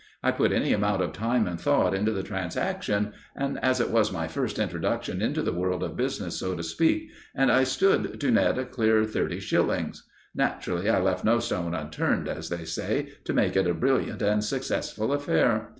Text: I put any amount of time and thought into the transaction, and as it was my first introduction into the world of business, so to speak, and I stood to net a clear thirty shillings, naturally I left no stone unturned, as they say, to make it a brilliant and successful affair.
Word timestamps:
I 0.23 0.31
put 0.31 0.51
any 0.51 0.73
amount 0.73 1.03
of 1.03 1.13
time 1.13 1.45
and 1.45 1.61
thought 1.61 1.93
into 1.93 2.11
the 2.11 2.23
transaction, 2.23 3.13
and 3.35 3.63
as 3.63 3.79
it 3.79 3.91
was 3.91 4.11
my 4.11 4.27
first 4.27 4.57
introduction 4.57 5.21
into 5.21 5.43
the 5.43 5.53
world 5.53 5.83
of 5.83 5.95
business, 5.95 6.35
so 6.39 6.55
to 6.55 6.63
speak, 6.63 7.11
and 7.35 7.51
I 7.51 7.63
stood 7.65 8.19
to 8.19 8.31
net 8.31 8.57
a 8.57 8.65
clear 8.65 9.05
thirty 9.05 9.39
shillings, 9.39 10.01
naturally 10.33 10.89
I 10.89 10.99
left 10.99 11.23
no 11.23 11.37
stone 11.39 11.75
unturned, 11.75 12.27
as 12.27 12.49
they 12.49 12.65
say, 12.65 13.09
to 13.25 13.33
make 13.33 13.55
it 13.55 13.67
a 13.67 13.75
brilliant 13.75 14.23
and 14.23 14.43
successful 14.43 15.13
affair. 15.13 15.69